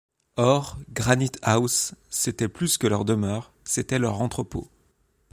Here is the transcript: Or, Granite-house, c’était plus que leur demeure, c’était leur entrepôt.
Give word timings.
Or, 0.37 0.79
Granite-house, 0.91 1.93
c’était 2.09 2.49
plus 2.49 2.79
que 2.79 2.87
leur 2.87 3.05
demeure, 3.05 3.51
c’était 3.63 3.99
leur 3.99 4.19
entrepôt. 4.19 4.67